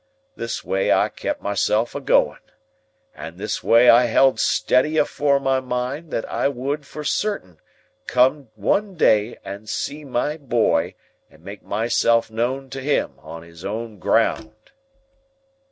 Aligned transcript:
This 0.35 0.63
way 0.65 0.91
I 0.91 1.09
kep 1.09 1.41
myself 1.43 1.93
a 1.93 2.01
going. 2.01 2.39
And 3.13 3.37
this 3.37 3.61
way 3.63 3.87
I 3.87 4.05
held 4.05 4.39
steady 4.39 4.97
afore 4.97 5.39
my 5.39 5.59
mind 5.59 6.09
that 6.09 6.27
I 6.27 6.47
would 6.47 6.87
for 6.87 7.03
certain 7.03 7.59
come 8.07 8.49
one 8.55 8.95
day 8.95 9.37
and 9.45 9.69
see 9.69 10.03
my 10.03 10.37
boy, 10.37 10.95
and 11.29 11.43
make 11.43 11.61
myself 11.61 12.31
known 12.31 12.71
to 12.71 12.81
him, 12.81 13.13
on 13.19 13.43
his 13.43 13.63
own 13.63 13.99
ground." 13.99 14.71